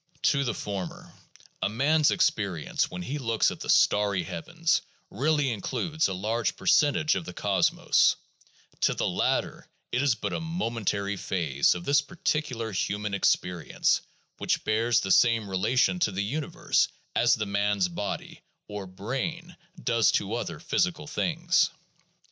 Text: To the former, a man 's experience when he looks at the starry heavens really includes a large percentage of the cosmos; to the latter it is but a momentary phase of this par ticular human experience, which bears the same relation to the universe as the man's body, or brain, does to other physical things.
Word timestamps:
To 0.33 0.43
the 0.43 0.55
former, 0.55 1.13
a 1.61 1.69
man 1.69 2.03
's 2.03 2.09
experience 2.09 2.89
when 2.89 3.03
he 3.03 3.19
looks 3.19 3.51
at 3.51 3.59
the 3.59 3.69
starry 3.69 4.23
heavens 4.23 4.81
really 5.11 5.51
includes 5.51 6.07
a 6.07 6.13
large 6.15 6.55
percentage 6.55 7.13
of 7.13 7.23
the 7.25 7.35
cosmos; 7.35 8.15
to 8.79 8.95
the 8.95 9.07
latter 9.07 9.67
it 9.91 10.01
is 10.01 10.15
but 10.15 10.33
a 10.33 10.41
momentary 10.41 11.17
phase 11.17 11.75
of 11.75 11.85
this 11.85 12.01
par 12.01 12.17
ticular 12.25 12.75
human 12.75 13.13
experience, 13.13 14.01
which 14.39 14.63
bears 14.63 15.01
the 15.01 15.11
same 15.11 15.47
relation 15.47 15.99
to 15.99 16.11
the 16.11 16.23
universe 16.23 16.87
as 17.15 17.35
the 17.35 17.45
man's 17.45 17.87
body, 17.87 18.41
or 18.67 18.87
brain, 18.87 19.55
does 19.83 20.11
to 20.13 20.33
other 20.33 20.59
physical 20.59 21.05
things. 21.05 21.69